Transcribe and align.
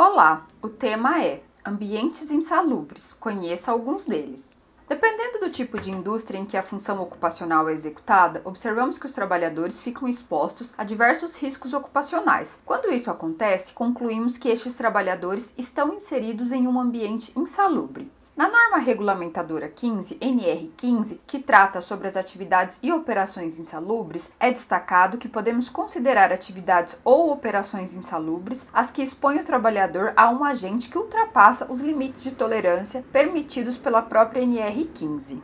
Olá, 0.00 0.46
o 0.62 0.68
tema 0.68 1.24
é 1.24 1.42
Ambientes 1.66 2.30
insalubres. 2.30 3.12
Conheça 3.12 3.72
alguns 3.72 4.06
deles. 4.06 4.56
Dependendo 4.88 5.40
do 5.40 5.50
tipo 5.50 5.76
de 5.76 5.90
indústria 5.90 6.38
em 6.38 6.46
que 6.46 6.56
a 6.56 6.62
função 6.62 7.02
ocupacional 7.02 7.68
é 7.68 7.72
executada, 7.72 8.40
observamos 8.44 8.96
que 8.96 9.06
os 9.06 9.12
trabalhadores 9.12 9.82
ficam 9.82 10.06
expostos 10.06 10.72
a 10.78 10.84
diversos 10.84 11.36
riscos 11.36 11.74
ocupacionais. 11.74 12.62
Quando 12.64 12.92
isso 12.92 13.10
acontece, 13.10 13.72
concluímos 13.72 14.38
que 14.38 14.48
estes 14.48 14.76
trabalhadores 14.76 15.52
estão 15.58 15.92
inseridos 15.92 16.52
em 16.52 16.68
um 16.68 16.78
ambiente 16.78 17.32
insalubre. 17.34 18.08
Na 18.38 18.48
norma 18.48 18.78
regulamentadora 18.78 19.68
15, 19.68 20.14
NR15, 20.20 21.18
que 21.26 21.40
trata 21.40 21.80
sobre 21.80 22.06
as 22.06 22.16
atividades 22.16 22.78
e 22.80 22.92
operações 22.92 23.58
insalubres, 23.58 24.32
é 24.38 24.48
destacado 24.48 25.18
que 25.18 25.28
podemos 25.28 25.68
considerar 25.68 26.32
atividades 26.32 27.00
ou 27.04 27.32
operações 27.32 27.94
insalubres 27.94 28.68
as 28.72 28.92
que 28.92 29.02
expõem 29.02 29.40
o 29.40 29.44
trabalhador 29.44 30.12
a 30.14 30.30
um 30.30 30.44
agente 30.44 30.88
que 30.88 30.96
ultrapassa 30.96 31.66
os 31.68 31.80
limites 31.80 32.22
de 32.22 32.30
tolerância 32.30 33.04
permitidos 33.10 33.76
pela 33.76 34.02
própria 34.02 34.40
NR15. 34.40 35.42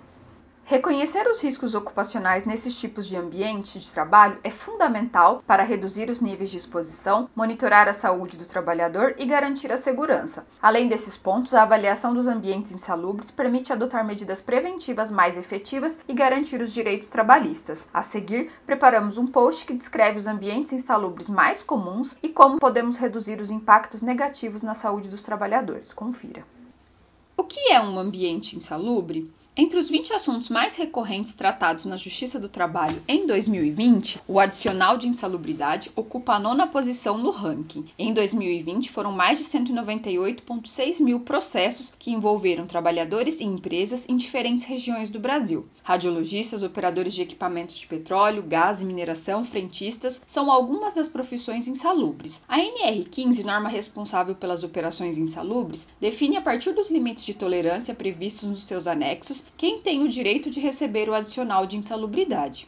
Reconhecer 0.67 1.27
os 1.27 1.43
riscos 1.43 1.75
ocupacionais 1.75 2.47
nesses 2.47 2.75
tipos 2.75 3.07
de 3.07 3.19
ambiente 3.19 3.79
de 3.79 3.93
trabalho 3.93 4.41
é 4.43 4.51
fundamental 4.51 5.43
para 5.47 5.63
reduzir 5.63 6.09
os 6.09 6.23
níveis 6.23 6.51
de 6.51 6.57
exposição, 6.57 7.29
monitorar 7.37 7.87
a 7.87 7.93
saúde 7.93 8.39
do 8.39 8.47
trabalhador 8.47 9.15
e 9.19 9.27
garantir 9.27 9.71
a 9.71 9.77
segurança. 9.77 10.47
Além 10.63 10.89
desses 10.89 11.19
pontos, 11.19 11.53
a 11.53 11.65
avaliação 11.65 12.15
dos 12.15 12.27
ambientes 12.27 12.73
insalubres 12.73 13.31
permite 13.31 13.75
adotar 13.75 14.07
medidas 14.07 14.41
preventivas 14.41 15.11
mais 15.11 15.37
efetivas 15.37 16.01
e 16.09 16.15
garantir 16.15 16.63
os 16.63 16.73
direitos 16.73 17.11
trabalhistas. 17.11 17.91
A 17.93 18.03
seguir, 18.03 18.51
preparamos 18.65 19.19
um 19.19 19.27
post 19.27 19.67
que 19.67 19.75
descreve 19.75 20.17
os 20.17 20.27
ambientes 20.27 20.73
insalubres 20.73 21.29
mais 21.29 21.63
comuns 21.63 22.17
e 22.23 22.31
como 22.31 22.59
podemos 22.59 22.97
reduzir 22.97 23.39
os 23.39 23.51
impactos 23.51 24.01
negativos 24.01 24.63
na 24.63 24.73
saúde 24.73 25.11
dos 25.11 25.25
trabalhadores. 25.25 25.93
Confira. 25.93 26.43
O 27.37 27.45
que 27.45 27.71
é 27.71 27.79
um 27.79 27.99
ambiente 27.99 28.57
insalubre? 28.57 29.31
Entre 29.57 29.79
os 29.79 29.89
20 29.89 30.13
assuntos 30.13 30.49
mais 30.49 30.75
recorrentes 30.75 31.37
tratados 31.37 31.85
na 31.85 31.97
Justiça 31.97 32.41
do 32.41 32.49
Trabalho 32.49 33.01
em 33.07 33.25
2020, 33.25 34.19
o 34.27 34.41
adicional 34.41 34.99
de 34.99 35.07
insalubridade 35.07 35.93
ocupa 35.95 36.33
a 36.33 36.41
nona 36.41 36.67
posição 36.67 37.17
no 37.17 37.31
ranking. 37.31 37.85
Em 37.97 38.13
2020, 38.13 38.91
foram 38.91 39.13
mais 39.13 39.39
de 39.39 39.45
198,6 39.45 41.01
mil 41.01 41.21
processos 41.21 41.95
que 41.97 42.11
envolveram 42.11 42.67
trabalhadores 42.67 43.39
e 43.39 43.45
empresas 43.45 44.09
em 44.09 44.17
diferentes 44.17 44.65
regiões 44.65 45.09
do 45.09 45.21
Brasil. 45.21 45.69
Radiologistas, 45.85 46.65
operadores 46.65 47.15
de 47.15 47.23
equipamentos 47.23 47.77
de 47.77 47.87
petróleo, 47.87 48.43
gás 48.43 48.83
e 48.83 48.85
mineração, 48.85 49.45
frentistas 49.45 50.21
são 50.27 50.51
algumas 50.51 50.95
das 50.95 51.07
profissões 51.07 51.69
insalubres. 51.69 52.43
A 52.49 52.59
NR15, 52.59 53.45
norma 53.45 53.69
responsável 53.69 54.35
pelas 54.35 54.65
operações 54.65 55.17
insalubres, 55.17 55.89
define 56.01 56.39
a 56.39 56.43
partir 56.43 56.73
dos 56.73 56.91
limites 56.91 57.25
de 57.25 57.35
tolerância 57.35 57.95
previstos 57.95 58.49
nos 58.49 58.65
seus 58.65 58.89
anexos 58.89 59.44
quem 59.57 59.81
tem 59.81 60.03
o 60.03 60.09
direito 60.09 60.51
de 60.51 60.61
receber 60.61 61.09
o 61.09 61.15
adicional 61.15 61.67
de 61.67 61.77
insalubridade. 61.77 62.67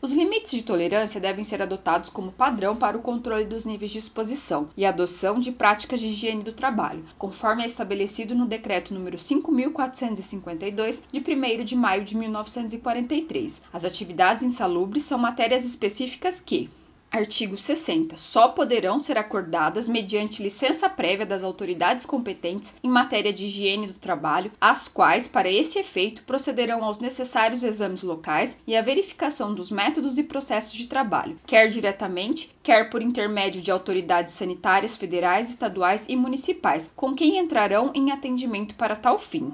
Os 0.00 0.12
limites 0.12 0.52
de 0.52 0.62
tolerância 0.62 1.20
devem 1.20 1.42
ser 1.42 1.60
adotados 1.60 2.08
como 2.08 2.30
padrão 2.30 2.76
para 2.76 2.96
o 2.96 3.02
controle 3.02 3.44
dos 3.44 3.64
níveis 3.64 3.90
de 3.90 3.98
exposição 3.98 4.68
e 4.76 4.86
adoção 4.86 5.40
de 5.40 5.50
práticas 5.50 5.98
de 5.98 6.06
higiene 6.06 6.44
do 6.44 6.52
trabalho, 6.52 7.04
conforme 7.18 7.64
é 7.64 7.66
estabelecido 7.66 8.32
no 8.32 8.46
Decreto 8.46 8.94
nº 8.94 9.16
5.452, 9.16 11.02
de 11.10 11.18
1 11.18 11.64
de 11.64 11.74
maio 11.74 12.04
de 12.04 12.16
1943. 12.16 13.62
As 13.72 13.84
atividades 13.84 14.44
insalubres 14.44 15.02
são 15.02 15.18
matérias 15.18 15.64
específicas 15.64 16.40
que, 16.40 16.70
Artigo 17.10 17.56
60. 17.56 18.18
Só 18.18 18.48
poderão 18.48 19.00
ser 19.00 19.16
acordadas 19.16 19.88
mediante 19.88 20.42
licença 20.42 20.90
prévia 20.90 21.24
das 21.24 21.42
autoridades 21.42 22.04
competentes 22.04 22.74
em 22.84 22.90
matéria 22.90 23.32
de 23.32 23.46
higiene 23.46 23.86
do 23.86 23.98
trabalho, 23.98 24.52
as 24.60 24.88
quais, 24.88 25.26
para 25.26 25.50
esse 25.50 25.78
efeito, 25.78 26.22
procederão 26.24 26.84
aos 26.84 26.98
necessários 26.98 27.64
exames 27.64 28.02
locais 28.02 28.60
e 28.66 28.76
à 28.76 28.82
verificação 28.82 29.54
dos 29.54 29.70
métodos 29.70 30.18
e 30.18 30.22
processos 30.22 30.74
de 30.74 30.86
trabalho, 30.86 31.38
quer 31.46 31.68
diretamente, 31.68 32.54
quer 32.62 32.90
por 32.90 33.00
intermédio 33.00 33.62
de 33.62 33.70
autoridades 33.70 34.34
sanitárias 34.34 34.94
federais, 34.94 35.48
estaduais 35.48 36.06
e 36.10 36.14
municipais, 36.14 36.92
com 36.94 37.14
quem 37.14 37.38
entrarão 37.38 37.90
em 37.94 38.10
atendimento 38.12 38.74
para 38.74 38.94
tal 38.94 39.18
fim. 39.18 39.50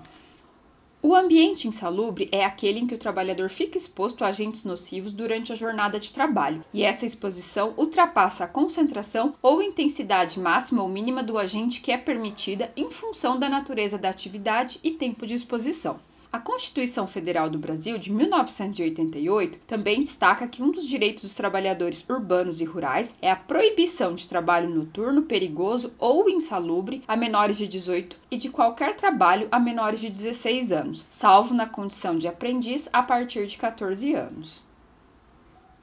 O 1.07 1.15
ambiente 1.15 1.69
insalubre 1.69 2.31
é 2.33 2.47
aquele 2.47 2.81
em 2.81 2.87
que 2.87 2.95
o 2.95 2.99
trabalhador 2.99 3.51
fica 3.51 3.77
exposto 3.77 4.25
a 4.25 4.29
agentes 4.29 4.65
nocivos 4.65 5.13
durante 5.13 5.53
a 5.53 5.55
jornada 5.55 6.01
de 6.01 6.11
trabalho, 6.11 6.65
e 6.73 6.83
essa 6.83 7.05
exposição 7.05 7.75
ultrapassa 7.77 8.45
a 8.45 8.49
concentração 8.49 9.35
ou 9.43 9.63
intensidade 9.63 10.41
máxima 10.41 10.83
ou 10.83 10.89
mínima 10.89 11.23
do 11.23 11.37
agente 11.37 11.83
que 11.83 11.93
é 11.93 11.99
permitida 11.99 12.73
em 12.75 12.91
função 12.91 13.39
da 13.39 13.51
natureza 13.51 13.99
da 13.99 14.09
atividade 14.09 14.81
e 14.83 14.93
tempo 14.93 15.27
de 15.27 15.35
exposição. 15.35 16.01
A 16.33 16.39
Constituição 16.39 17.07
Federal 17.07 17.49
do 17.49 17.59
Brasil 17.59 17.99
de 17.99 18.13
1988 18.13 19.59
também 19.67 20.03
destaca 20.03 20.49
que 20.49 20.63
um 20.63 20.71
dos 20.71 20.87
direitos 20.87 21.25
dos 21.25 21.35
trabalhadores 21.35 22.05
urbanos 22.09 22.61
e 22.61 22.65
rurais 22.65 23.17
é 23.23 23.31
a 23.31 23.37
proibição 23.37 24.15
de 24.15 24.29
trabalho 24.29 24.69
noturno 24.69 25.23
perigoso 25.23 25.95
ou 25.99 26.29
insalubre 26.29 27.03
a 27.07 27.17
menores 27.17 27.57
de 27.57 27.69
18 27.69 28.19
e 28.31 28.37
de 28.37 28.51
qualquer 28.51 28.97
trabalho 28.97 29.49
a 29.51 29.61
menores 29.61 30.01
de 30.01 30.11
16 30.11 30.73
anos, 30.73 31.07
salvo 31.11 31.55
na 31.55 31.67
condição 31.67 32.17
de 32.17 32.27
aprendiz 32.27 32.89
a 32.93 33.03
partir 33.03 33.47
de 33.47 33.57
14 33.57 34.15
anos. 34.15 34.65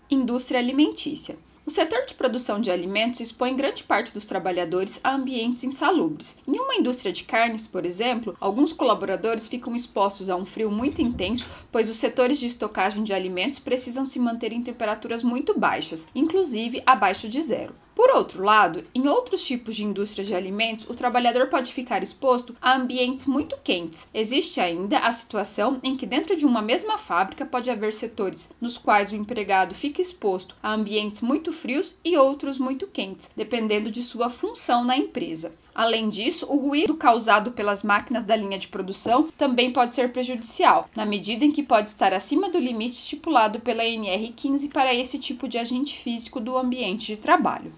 Indústria 0.09 0.59
alimentícia. 0.59 1.37
O 1.63 1.69
setor 1.69 2.05
de 2.07 2.15
produção 2.15 2.59
de 2.59 2.71
alimentos 2.71 3.19
expõe 3.19 3.55
grande 3.55 3.83
parte 3.83 4.11
dos 4.15 4.25
trabalhadores 4.25 4.99
a 5.03 5.13
ambientes 5.13 5.63
insalubres. 5.63 6.39
Em 6.47 6.59
uma 6.59 6.73
indústria 6.73 7.13
de 7.13 7.23
carnes, 7.23 7.67
por 7.67 7.85
exemplo, 7.85 8.35
alguns 8.39 8.73
colaboradores 8.73 9.47
ficam 9.47 9.75
expostos 9.75 10.27
a 10.27 10.35
um 10.35 10.43
frio 10.43 10.71
muito 10.71 11.03
intenso, 11.03 11.45
pois 11.71 11.87
os 11.87 11.97
setores 11.97 12.39
de 12.39 12.47
estocagem 12.47 13.03
de 13.03 13.13
alimentos 13.13 13.59
precisam 13.59 14.07
se 14.07 14.17
manter 14.17 14.51
em 14.51 14.63
temperaturas 14.63 15.21
muito 15.21 15.57
baixas, 15.57 16.07
inclusive 16.15 16.81
abaixo 16.83 17.29
de 17.29 17.39
zero. 17.39 17.75
Por 18.01 18.09
outro 18.15 18.43
lado, 18.43 18.83
em 18.95 19.07
outros 19.07 19.45
tipos 19.45 19.75
de 19.75 19.85
indústria 19.85 20.25
de 20.25 20.33
alimentos, 20.33 20.89
o 20.89 20.95
trabalhador 20.95 21.49
pode 21.49 21.71
ficar 21.71 22.01
exposto 22.01 22.55
a 22.59 22.75
ambientes 22.75 23.27
muito 23.27 23.55
quentes. 23.63 24.09
Existe 24.11 24.59
ainda 24.59 24.97
a 24.97 25.11
situação 25.11 25.79
em 25.83 25.95
que, 25.95 26.07
dentro 26.07 26.35
de 26.35 26.43
uma 26.43 26.63
mesma 26.63 26.97
fábrica, 26.97 27.45
pode 27.45 27.69
haver 27.69 27.93
setores 27.93 28.51
nos 28.59 28.75
quais 28.75 29.11
o 29.11 29.15
empregado 29.15 29.75
fica 29.75 30.01
exposto 30.01 30.55
a 30.63 30.73
ambientes 30.73 31.21
muito 31.21 31.53
frios 31.53 31.95
e 32.03 32.17
outros 32.17 32.57
muito 32.57 32.87
quentes, 32.87 33.29
dependendo 33.37 33.91
de 33.91 34.01
sua 34.01 34.31
função 34.31 34.83
na 34.83 34.97
empresa. 34.97 35.53
Além 35.73 36.09
disso, 36.09 36.51
o 36.51 36.57
ruído 36.57 36.95
causado 36.95 37.51
pelas 37.51 37.83
máquinas 37.83 38.23
da 38.23 38.35
linha 38.35 38.57
de 38.57 38.67
produção 38.67 39.29
também 39.37 39.69
pode 39.69 39.93
ser 39.93 40.11
prejudicial, 40.11 40.89
na 40.95 41.05
medida 41.05 41.45
em 41.45 41.51
que 41.51 41.61
pode 41.61 41.89
estar 41.89 42.15
acima 42.15 42.49
do 42.49 42.57
limite 42.57 42.95
estipulado 42.95 43.59
pela 43.59 43.83
NR15 43.83 44.71
para 44.71 44.91
esse 44.91 45.19
tipo 45.19 45.47
de 45.47 45.59
agente 45.59 45.95
físico 45.99 46.39
do 46.39 46.57
ambiente 46.57 47.05
de 47.05 47.17
trabalho 47.17 47.71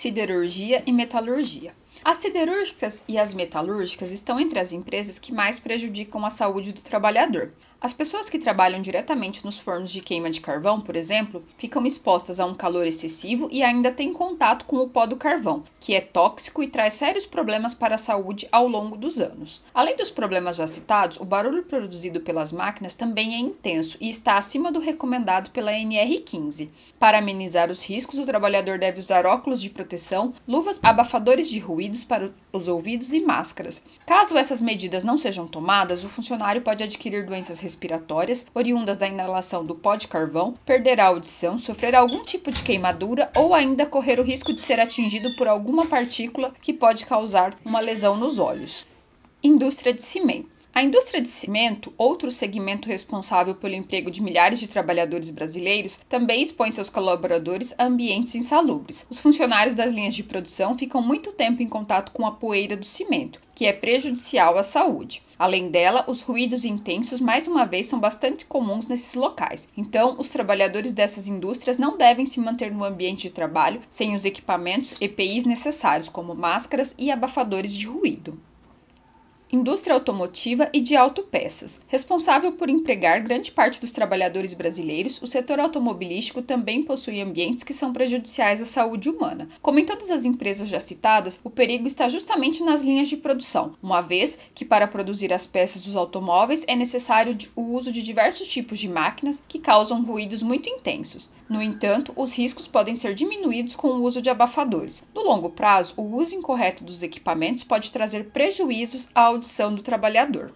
siderurgia 0.00 0.82
e 0.86 0.92
metalurgia. 0.92 1.74
As 2.02 2.16
siderúrgicas 2.16 3.04
e 3.06 3.18
as 3.18 3.34
metalúrgicas 3.34 4.10
estão 4.10 4.40
entre 4.40 4.58
as 4.58 4.72
empresas 4.72 5.18
que 5.18 5.34
mais 5.34 5.60
prejudicam 5.60 6.24
a 6.24 6.30
saúde 6.30 6.72
do 6.72 6.80
trabalhador. 6.80 7.52
As 7.82 7.94
pessoas 7.94 8.28
que 8.28 8.38
trabalham 8.38 8.78
diretamente 8.78 9.42
nos 9.42 9.58
fornos 9.58 9.90
de 9.90 10.02
queima 10.02 10.28
de 10.28 10.42
carvão, 10.42 10.82
por 10.82 10.94
exemplo, 10.94 11.42
ficam 11.56 11.86
expostas 11.86 12.38
a 12.38 12.44
um 12.44 12.54
calor 12.54 12.86
excessivo 12.86 13.48
e 13.50 13.62
ainda 13.62 13.90
têm 13.90 14.12
contato 14.12 14.66
com 14.66 14.76
o 14.76 14.90
pó 14.90 15.06
do 15.06 15.16
carvão, 15.16 15.64
que 15.80 15.94
é 15.94 16.00
tóxico 16.02 16.62
e 16.62 16.68
traz 16.68 16.92
sérios 16.92 17.24
problemas 17.24 17.72
para 17.72 17.94
a 17.94 17.98
saúde 17.98 18.46
ao 18.52 18.68
longo 18.68 18.98
dos 18.98 19.18
anos. 19.18 19.64
Além 19.72 19.96
dos 19.96 20.10
problemas 20.10 20.56
já 20.56 20.66
citados, 20.66 21.18
o 21.18 21.24
barulho 21.24 21.62
produzido 21.62 22.20
pelas 22.20 22.52
máquinas 22.52 22.94
também 22.94 23.34
é 23.34 23.38
intenso 23.38 23.96
e 23.98 24.10
está 24.10 24.36
acima 24.36 24.70
do 24.70 24.78
recomendado 24.78 25.50
pela 25.50 25.72
NR15. 25.72 26.68
Para 26.98 27.16
amenizar 27.16 27.70
os 27.70 27.82
riscos, 27.82 28.18
o 28.18 28.26
trabalhador 28.26 28.78
deve 28.78 29.00
usar 29.00 29.24
óculos 29.24 29.58
de 29.58 29.70
proteção, 29.70 30.34
luvas 30.46 30.78
abafadores 30.82 31.48
de 31.48 31.58
ruídos 31.90 32.04
para 32.04 32.30
os 32.52 32.68
ouvidos 32.68 33.12
e 33.12 33.20
máscaras. 33.20 33.84
Caso 34.06 34.38
essas 34.38 34.60
medidas 34.60 35.02
não 35.02 35.18
sejam 35.18 35.46
tomadas, 35.46 36.04
o 36.04 36.08
funcionário 36.08 36.62
pode 36.62 36.84
adquirir 36.84 37.26
doenças 37.26 37.58
respiratórias 37.58 38.46
oriundas 38.54 38.96
da 38.96 39.08
inalação 39.08 39.64
do 39.64 39.74
pó 39.74 39.96
de 39.96 40.06
carvão, 40.06 40.54
perder 40.64 41.00
a 41.00 41.06
audição, 41.06 41.58
sofrer 41.58 41.94
algum 41.94 42.22
tipo 42.22 42.52
de 42.52 42.62
queimadura 42.62 43.30
ou 43.36 43.52
ainda 43.52 43.84
correr 43.86 44.20
o 44.20 44.24
risco 44.24 44.54
de 44.54 44.60
ser 44.60 44.78
atingido 44.78 45.34
por 45.36 45.48
alguma 45.48 45.84
partícula 45.86 46.54
que 46.62 46.72
pode 46.72 47.04
causar 47.04 47.56
uma 47.64 47.80
lesão 47.80 48.16
nos 48.16 48.38
olhos. 48.38 48.86
Indústria 49.42 49.92
de 49.92 50.02
cimento. 50.02 50.59
A 50.72 50.84
indústria 50.84 51.20
de 51.20 51.28
cimento, 51.28 51.92
outro 51.98 52.30
segmento 52.30 52.86
responsável 52.86 53.56
pelo 53.56 53.74
emprego 53.74 54.08
de 54.08 54.22
milhares 54.22 54.60
de 54.60 54.68
trabalhadores 54.68 55.28
brasileiros, 55.28 55.98
também 56.08 56.40
expõe 56.40 56.70
seus 56.70 56.88
colaboradores 56.88 57.74
a 57.76 57.86
ambientes 57.86 58.36
insalubres. 58.36 59.04
Os 59.10 59.18
funcionários 59.18 59.74
das 59.74 59.90
linhas 59.90 60.14
de 60.14 60.22
produção 60.22 60.78
ficam 60.78 61.02
muito 61.02 61.32
tempo 61.32 61.60
em 61.60 61.68
contato 61.68 62.12
com 62.12 62.24
a 62.24 62.30
poeira 62.30 62.76
do 62.76 62.86
cimento, 62.86 63.40
que 63.52 63.66
é 63.66 63.72
prejudicial 63.72 64.56
à 64.56 64.62
saúde. 64.62 65.22
Além 65.36 65.66
dela, 65.66 66.04
os 66.06 66.22
ruídos 66.22 66.64
intensos, 66.64 67.20
mais 67.20 67.48
uma 67.48 67.66
vez, 67.66 67.88
são 67.88 67.98
bastante 67.98 68.44
comuns 68.44 68.86
nesses 68.86 69.14
locais. 69.16 69.68
Então, 69.76 70.16
os 70.20 70.30
trabalhadores 70.30 70.92
dessas 70.92 71.26
indústrias 71.26 71.78
não 71.78 71.98
devem 71.98 72.26
se 72.26 72.38
manter 72.38 72.72
no 72.72 72.84
ambiente 72.84 73.22
de 73.22 73.32
trabalho 73.32 73.82
sem 73.90 74.14
os 74.14 74.24
equipamentos 74.24 74.94
EPIs 75.00 75.44
necessários, 75.44 76.08
como 76.08 76.32
máscaras 76.32 76.94
e 76.96 77.10
abafadores 77.10 77.74
de 77.74 77.88
ruído 77.88 78.38
indústria 79.52 79.94
automotiva 79.94 80.68
e 80.72 80.80
de 80.80 80.96
autopeças. 80.96 81.80
Responsável 81.88 82.52
por 82.52 82.70
empregar 82.70 83.22
grande 83.22 83.50
parte 83.50 83.80
dos 83.80 83.92
trabalhadores 83.92 84.54
brasileiros, 84.54 85.20
o 85.20 85.26
setor 85.26 85.58
automobilístico 85.58 86.40
também 86.40 86.82
possui 86.82 87.20
ambientes 87.20 87.64
que 87.64 87.72
são 87.72 87.92
prejudiciais 87.92 88.60
à 88.60 88.64
saúde 88.64 89.08
humana. 89.08 89.48
Como 89.60 89.78
em 89.78 89.84
todas 89.84 90.10
as 90.10 90.24
empresas 90.24 90.68
já 90.68 90.78
citadas, 90.78 91.40
o 91.42 91.50
perigo 91.50 91.86
está 91.86 92.06
justamente 92.06 92.62
nas 92.62 92.82
linhas 92.82 93.08
de 93.08 93.16
produção, 93.16 93.74
uma 93.82 94.00
vez 94.00 94.38
que 94.54 94.64
para 94.64 94.86
produzir 94.86 95.32
as 95.32 95.46
peças 95.46 95.82
dos 95.82 95.96
automóveis 95.96 96.64
é 96.68 96.76
necessário 96.76 97.36
o 97.56 97.62
uso 97.62 97.90
de 97.90 98.02
diversos 98.02 98.46
tipos 98.46 98.78
de 98.78 98.88
máquinas 98.88 99.44
que 99.48 99.58
causam 99.58 100.02
ruídos 100.02 100.42
muito 100.42 100.68
intensos. 100.68 101.30
No 101.48 101.60
entanto, 101.60 102.12
os 102.14 102.36
riscos 102.36 102.68
podem 102.68 102.94
ser 102.94 103.14
diminuídos 103.14 103.74
com 103.74 103.88
o 103.88 104.02
uso 104.02 104.22
de 104.22 104.30
abafadores. 104.30 105.06
No 105.12 105.22
longo 105.22 105.50
prazo, 105.50 105.94
o 105.96 106.16
uso 106.16 106.36
incorreto 106.36 106.84
dos 106.84 107.02
equipamentos 107.02 107.64
pode 107.64 107.90
trazer 107.90 108.26
prejuízos 108.26 109.08
ao 109.14 109.39
audição 109.40 109.74
do 109.74 109.82
trabalhador. 109.82 110.52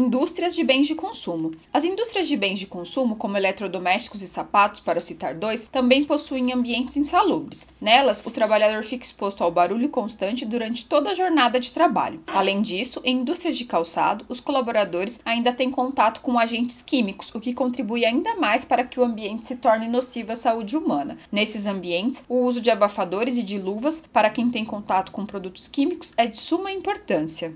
Indústrias 0.00 0.56
de 0.56 0.64
bens 0.64 0.86
de 0.86 0.94
consumo. 0.94 1.52
As 1.70 1.84
indústrias 1.84 2.26
de 2.26 2.34
bens 2.34 2.58
de 2.58 2.66
consumo, 2.66 3.16
como 3.16 3.36
eletrodomésticos 3.36 4.22
e 4.22 4.26
sapatos, 4.26 4.80
para 4.80 4.98
citar 4.98 5.34
dois, 5.34 5.64
também 5.64 6.04
possuem 6.04 6.54
ambientes 6.54 6.96
insalubres. 6.96 7.68
Nelas, 7.78 8.24
o 8.24 8.30
trabalhador 8.30 8.82
fica 8.82 9.04
exposto 9.04 9.44
ao 9.44 9.52
barulho 9.52 9.90
constante 9.90 10.46
durante 10.46 10.86
toda 10.86 11.10
a 11.10 11.14
jornada 11.14 11.60
de 11.60 11.70
trabalho. 11.70 12.22
Além 12.26 12.62
disso, 12.62 13.02
em 13.04 13.18
indústrias 13.18 13.58
de 13.58 13.66
calçado, 13.66 14.24
os 14.26 14.40
colaboradores 14.40 15.20
ainda 15.22 15.52
têm 15.52 15.70
contato 15.70 16.22
com 16.22 16.38
agentes 16.38 16.80
químicos, 16.80 17.30
o 17.34 17.38
que 17.38 17.52
contribui 17.52 18.06
ainda 18.06 18.36
mais 18.36 18.64
para 18.64 18.84
que 18.84 18.98
o 18.98 19.04
ambiente 19.04 19.46
se 19.46 19.56
torne 19.56 19.86
nocivo 19.86 20.32
à 20.32 20.34
saúde 20.34 20.78
humana. 20.78 21.18
Nesses 21.30 21.66
ambientes, 21.66 22.24
o 22.26 22.36
uso 22.36 22.62
de 22.62 22.70
abafadores 22.70 23.36
e 23.36 23.42
de 23.42 23.58
luvas 23.58 24.02
para 24.10 24.30
quem 24.30 24.48
tem 24.48 24.64
contato 24.64 25.12
com 25.12 25.26
produtos 25.26 25.68
químicos 25.68 26.14
é 26.16 26.26
de 26.26 26.38
suma 26.38 26.72
importância 26.72 27.52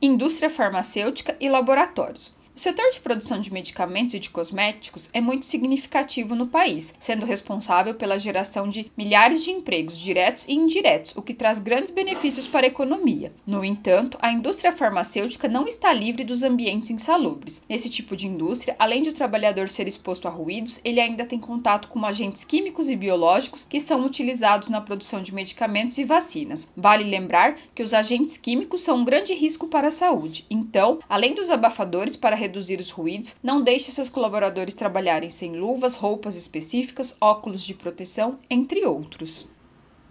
indústria 0.00 0.50
farmacêutica 0.50 1.36
e 1.40 1.48
laboratórios. 1.48 2.34
O 2.56 2.60
setor 2.60 2.88
de 2.92 3.00
produção 3.00 3.40
de 3.40 3.52
medicamentos 3.52 4.14
e 4.14 4.20
de 4.20 4.30
cosméticos 4.30 5.10
é 5.12 5.20
muito 5.20 5.44
significativo 5.44 6.36
no 6.36 6.46
país, 6.46 6.94
sendo 7.00 7.26
responsável 7.26 7.96
pela 7.96 8.16
geração 8.16 8.68
de 8.68 8.92
milhares 8.96 9.42
de 9.42 9.50
empregos 9.50 9.98
diretos 9.98 10.44
e 10.46 10.52
indiretos, 10.52 11.16
o 11.16 11.22
que 11.22 11.34
traz 11.34 11.58
grandes 11.58 11.90
benefícios 11.90 12.46
para 12.46 12.64
a 12.64 12.68
economia. 12.68 13.32
No 13.44 13.64
entanto, 13.64 14.16
a 14.22 14.30
indústria 14.30 14.70
farmacêutica 14.70 15.48
não 15.48 15.66
está 15.66 15.92
livre 15.92 16.22
dos 16.22 16.44
ambientes 16.44 16.90
insalubres. 16.90 17.64
Nesse 17.68 17.90
tipo 17.90 18.14
de 18.14 18.28
indústria, 18.28 18.76
além 18.78 19.02
de 19.02 19.08
o 19.08 19.12
trabalhador 19.12 19.68
ser 19.68 19.88
exposto 19.88 20.28
a 20.28 20.30
ruídos, 20.30 20.80
ele 20.84 21.00
ainda 21.00 21.26
tem 21.26 21.40
contato 21.40 21.88
com 21.88 22.06
agentes 22.06 22.44
químicos 22.44 22.88
e 22.88 22.94
biológicos 22.94 23.66
que 23.68 23.80
são 23.80 24.04
utilizados 24.04 24.68
na 24.68 24.80
produção 24.80 25.20
de 25.20 25.34
medicamentos 25.34 25.98
e 25.98 26.04
vacinas. 26.04 26.70
Vale 26.76 27.02
lembrar 27.02 27.58
que 27.74 27.82
os 27.82 27.92
agentes 27.92 28.36
químicos 28.36 28.84
são 28.84 28.98
um 28.98 29.04
grande 29.04 29.34
risco 29.34 29.66
para 29.66 29.88
a 29.88 29.90
saúde. 29.90 30.46
Então, 30.48 31.00
além 31.08 31.34
dos 31.34 31.50
abafadores 31.50 32.14
para 32.14 32.43
reduzir 32.44 32.78
os 32.78 32.90
ruídos, 32.90 33.34
não 33.42 33.62
deixe 33.62 33.90
seus 33.90 34.08
colaboradores 34.08 34.74
trabalharem 34.74 35.30
sem 35.30 35.56
luvas, 35.56 35.94
roupas 35.94 36.36
específicas, 36.36 37.16
óculos 37.20 37.64
de 37.64 37.74
proteção, 37.74 38.38
entre 38.48 38.84
outros. 38.84 39.50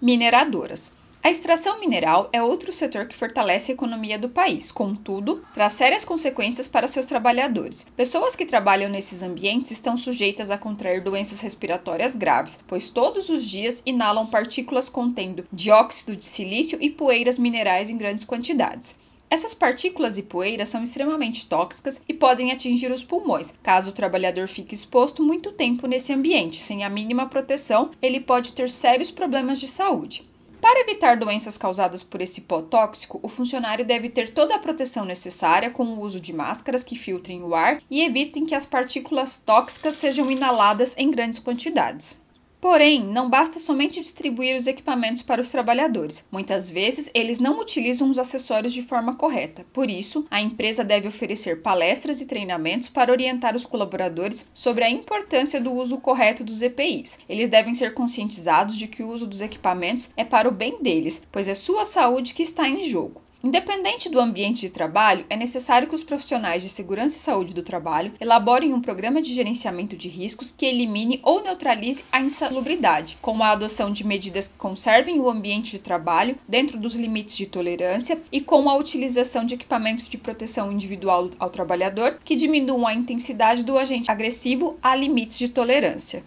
Mineradoras. 0.01 0.93
A 1.23 1.29
extração 1.29 1.79
mineral 1.79 2.27
é 2.33 2.43
outro 2.43 2.73
setor 2.73 3.07
que 3.07 3.15
fortalece 3.15 3.71
a 3.71 3.73
economia 3.73 4.19
do 4.19 4.27
país, 4.27 4.73
contudo, 4.73 5.41
traz 5.53 5.71
sérias 5.71 6.03
consequências 6.03 6.67
para 6.67 6.85
seus 6.85 7.05
trabalhadores. 7.05 7.85
Pessoas 7.95 8.35
que 8.35 8.45
trabalham 8.45 8.89
nesses 8.89 9.23
ambientes 9.23 9.71
estão 9.71 9.95
sujeitas 9.95 10.51
a 10.51 10.57
contrair 10.57 11.01
doenças 11.01 11.39
respiratórias 11.39 12.17
graves, 12.17 12.61
pois 12.67 12.89
todos 12.89 13.29
os 13.29 13.45
dias 13.45 13.81
inalam 13.85 14.27
partículas 14.27 14.89
contendo 14.89 15.45
dióxido 15.49 16.13
de 16.13 16.25
silício 16.25 16.77
e 16.81 16.89
poeiras 16.89 17.39
minerais 17.39 17.89
em 17.89 17.97
grandes 17.97 18.25
quantidades. 18.25 18.99
Essas 19.33 19.55
partículas 19.55 20.19
e 20.19 20.21
poeiras 20.21 20.69
são 20.69 20.83
extremamente 20.83 21.47
tóxicas 21.47 21.99
e 22.07 22.13
podem 22.13 22.51
atingir 22.51 22.91
os 22.91 23.03
pulmões. 23.03 23.51
Caso 23.63 23.89
o 23.89 23.93
trabalhador 23.93 24.47
fique 24.47 24.75
exposto 24.75 25.23
muito 25.23 25.51
tempo 25.51 25.87
nesse 25.87 26.13
ambiente, 26.13 26.57
sem 26.57 26.83
a 26.83 26.89
mínima 26.89 27.25
proteção, 27.25 27.89
ele 27.99 28.19
pode 28.19 28.53
ter 28.53 28.69
sérios 28.69 29.09
problemas 29.09 29.59
de 29.59 29.67
saúde. 29.67 30.23
Para 30.61 30.81
evitar 30.81 31.17
doenças 31.17 31.57
causadas 31.57 32.03
por 32.03 32.21
esse 32.21 32.41
pó 32.41 32.61
tóxico, 32.61 33.19
o 33.23 33.27
funcionário 33.27 33.83
deve 33.83 34.07
ter 34.07 34.29
toda 34.29 34.53
a 34.53 34.59
proteção 34.59 35.03
necessária 35.03 35.71
com 35.71 35.83
o 35.83 36.01
uso 36.01 36.19
de 36.19 36.31
máscaras 36.31 36.83
que 36.83 36.95
filtrem 36.95 37.41
o 37.41 37.55
ar 37.55 37.81
e 37.89 38.03
evitem 38.03 38.45
que 38.45 38.53
as 38.53 38.67
partículas 38.67 39.39
tóxicas 39.39 39.95
sejam 39.95 40.29
inaladas 40.29 40.95
em 40.95 41.09
grandes 41.09 41.39
quantidades. 41.39 42.22
Porém, 42.63 43.03
não 43.03 43.29
basta 43.29 43.59
somente 43.59 43.99
distribuir 43.99 44.55
os 44.55 44.67
equipamentos 44.67 45.21
para 45.21 45.41
os 45.41 45.51
trabalhadores. 45.51 46.25
Muitas 46.31 46.69
vezes, 46.69 47.11
eles 47.13 47.37
não 47.37 47.59
utilizam 47.59 48.09
os 48.09 48.17
acessórios 48.17 48.71
de 48.71 48.81
forma 48.81 49.15
correta. 49.15 49.65
Por 49.73 49.89
isso, 49.89 50.25
a 50.31 50.41
empresa 50.41 50.81
deve 50.81 51.09
oferecer 51.09 51.61
palestras 51.61 52.21
e 52.21 52.25
treinamentos 52.25 52.87
para 52.87 53.11
orientar 53.11 53.53
os 53.53 53.65
colaboradores 53.65 54.49
sobre 54.53 54.85
a 54.85 54.89
importância 54.89 55.59
do 55.59 55.73
uso 55.73 55.97
correto 55.97 56.41
dos 56.41 56.61
EPIs. 56.61 57.19
Eles 57.27 57.49
devem 57.49 57.75
ser 57.75 57.93
conscientizados 57.93 58.77
de 58.77 58.87
que 58.87 59.03
o 59.03 59.09
uso 59.09 59.27
dos 59.27 59.41
equipamentos 59.41 60.09
é 60.15 60.23
para 60.23 60.47
o 60.47 60.53
bem 60.53 60.81
deles, 60.81 61.21
pois 61.29 61.49
é 61.49 61.53
sua 61.53 61.83
saúde 61.83 62.33
que 62.33 62.43
está 62.43 62.65
em 62.65 62.81
jogo. 62.83 63.21
Independente 63.45 64.07
do 64.07 64.21
ambiente 64.21 64.61
de 64.61 64.69
trabalho, 64.69 65.25
é 65.29 65.35
necessário 65.35 65.89
que 65.89 65.93
os 65.93 66.01
profissionais 66.01 66.63
de 66.63 66.69
segurança 66.69 67.17
e 67.17 67.19
saúde 67.19 67.53
do 67.53 67.61
trabalho 67.61 68.13
elaborem 68.17 68.73
um 68.73 68.79
programa 68.79 69.21
de 69.21 69.33
gerenciamento 69.33 69.97
de 69.97 70.07
riscos 70.07 70.49
que 70.49 70.65
elimine 70.65 71.19
ou 71.21 71.43
neutralize 71.43 72.05
a 72.09 72.21
insalubridade, 72.21 73.17
com 73.21 73.43
a 73.43 73.49
adoção 73.49 73.91
de 73.91 74.07
medidas 74.07 74.47
que 74.47 74.57
conservem 74.57 75.19
o 75.19 75.29
ambiente 75.29 75.71
de 75.71 75.79
trabalho 75.79 76.37
dentro 76.47 76.79
dos 76.79 76.95
limites 76.95 77.35
de 77.35 77.45
tolerância 77.45 78.17
e 78.31 78.39
com 78.39 78.69
a 78.69 78.77
utilização 78.77 79.45
de 79.45 79.55
equipamentos 79.55 80.07
de 80.07 80.17
proteção 80.17 80.71
individual 80.71 81.29
ao 81.37 81.49
trabalhador 81.49 82.19
que 82.23 82.37
diminuam 82.37 82.87
a 82.87 82.95
intensidade 82.95 83.65
do 83.65 83.77
agente 83.77 84.09
agressivo 84.09 84.77
a 84.81 84.95
limites 84.95 85.37
de 85.37 85.49
tolerância. 85.49 86.23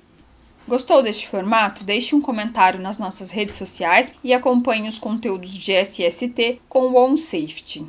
Gostou 0.69 1.01
deste 1.01 1.29
formato? 1.29 1.85
Deixe 1.85 2.15
um 2.17 2.21
comentário 2.21 2.81
nas 2.81 2.99
nossas 2.99 3.31
redes 3.31 3.57
sociais 3.57 4.17
e 4.25 4.33
acompanhe 4.33 4.89
os 4.89 4.99
conteúdos 4.99 5.51
de 5.51 5.73
SST 5.73 6.61
com 6.69 6.89
o 6.89 6.97
OnSafety. 6.97 7.85